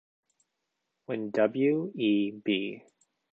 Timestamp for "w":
1.29-1.91